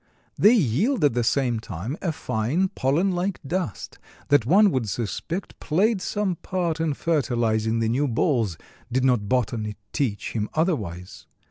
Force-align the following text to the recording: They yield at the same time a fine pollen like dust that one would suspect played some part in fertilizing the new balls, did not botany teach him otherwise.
They 0.35 0.53
yield 0.55 1.03
at 1.03 1.13
the 1.13 1.23
same 1.23 1.59
time 1.59 1.95
a 2.01 2.11
fine 2.11 2.69
pollen 2.69 3.11
like 3.11 3.39
dust 3.45 3.99
that 4.29 4.47
one 4.47 4.71
would 4.71 4.89
suspect 4.89 5.59
played 5.59 6.01
some 6.01 6.37
part 6.37 6.79
in 6.81 6.95
fertilizing 6.95 7.77
the 7.77 7.87
new 7.89 8.07
balls, 8.07 8.57
did 8.91 9.05
not 9.05 9.29
botany 9.29 9.75
teach 9.93 10.31
him 10.31 10.49
otherwise. 10.55 11.27